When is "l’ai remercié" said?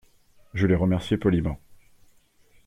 0.65-1.15